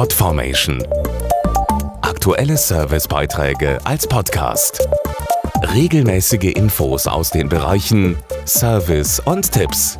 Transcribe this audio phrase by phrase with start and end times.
[0.00, 0.82] Podformation.
[2.00, 4.88] Aktuelle Servicebeiträge als Podcast.
[5.74, 8.16] Regelmäßige Infos aus den Bereichen
[8.46, 9.98] Service und Tipps.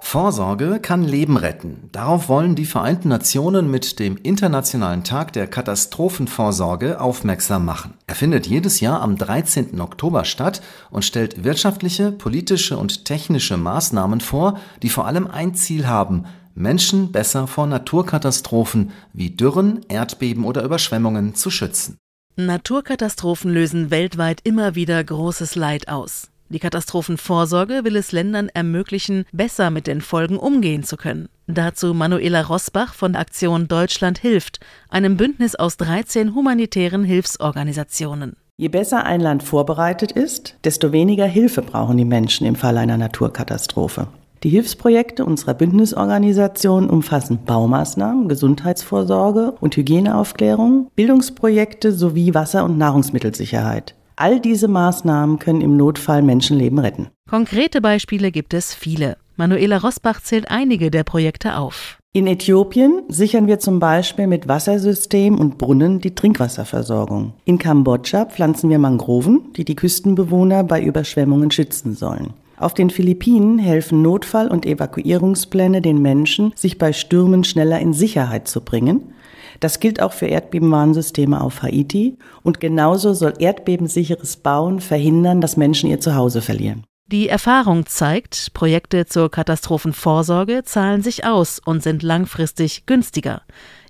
[0.00, 1.88] Vorsorge kann Leben retten.
[1.90, 7.94] Darauf wollen die Vereinten Nationen mit dem Internationalen Tag der Katastrophenvorsorge aufmerksam machen.
[8.06, 9.80] Er findet jedes Jahr am 13.
[9.80, 10.60] Oktober statt
[10.90, 16.26] und stellt wirtschaftliche, politische und technische Maßnahmen vor, die vor allem ein Ziel haben,
[16.56, 21.98] Menschen besser vor Naturkatastrophen wie Dürren, Erdbeben oder Überschwemmungen zu schützen.
[22.36, 26.30] Naturkatastrophen lösen weltweit immer wieder großes Leid aus.
[26.48, 31.28] Die Katastrophenvorsorge will es Ländern ermöglichen, besser mit den Folgen umgehen zu können.
[31.46, 38.36] Dazu Manuela Rosbach von Aktion Deutschland hilft, einem Bündnis aus 13 humanitären Hilfsorganisationen.
[38.56, 42.96] Je besser ein Land vorbereitet ist, desto weniger Hilfe brauchen die Menschen im Fall einer
[42.96, 44.08] Naturkatastrophe.
[44.46, 53.96] Die Hilfsprojekte unserer Bündnisorganisation umfassen Baumaßnahmen, Gesundheitsvorsorge und Hygieneaufklärung, Bildungsprojekte sowie Wasser- und Nahrungsmittelsicherheit.
[54.14, 57.08] All diese Maßnahmen können im Notfall Menschenleben retten.
[57.28, 59.16] Konkrete Beispiele gibt es viele.
[59.34, 61.98] Manuela Rosbach zählt einige der Projekte auf.
[62.12, 67.32] In Äthiopien sichern wir zum Beispiel mit Wassersystem und Brunnen die Trinkwasserversorgung.
[67.46, 72.32] In Kambodscha pflanzen wir Mangroven, die die Küstenbewohner bei Überschwemmungen schützen sollen.
[72.58, 78.48] Auf den Philippinen helfen Notfall- und Evakuierungspläne den Menschen, sich bei Stürmen schneller in Sicherheit
[78.48, 79.12] zu bringen.
[79.60, 85.90] Das gilt auch für Erdbebenwarnsysteme auf Haiti und genauso soll erdbebensicheres Bauen verhindern, dass Menschen
[85.90, 86.84] ihr Zuhause verlieren.
[87.08, 93.42] Die Erfahrung zeigt, Projekte zur Katastrophenvorsorge zahlen sich aus und sind langfristig günstiger.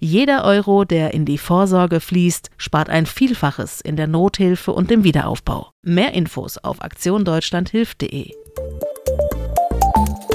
[0.00, 5.04] Jeder Euro, der in die Vorsorge fließt, spart ein Vielfaches in der Nothilfe und dem
[5.04, 5.70] Wiederaufbau.
[5.82, 8.43] Mehr Infos auf aktiondeutschlandhilft.de.